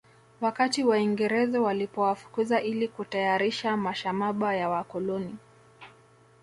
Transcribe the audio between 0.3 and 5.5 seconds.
Wakati waingereze walipowafukuza ili kutayarisha mashamaba ya wakoloni